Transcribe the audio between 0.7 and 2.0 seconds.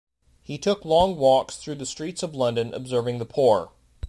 long walks through the